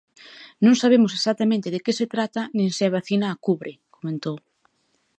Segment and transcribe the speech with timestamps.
[0.65, 4.37] "Non sabemos exactamente de que se trata nin se a vacina a cubre", comentou.